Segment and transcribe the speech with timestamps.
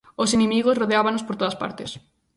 [0.23, 1.89] Os inimigos rodeábanos por todas partes.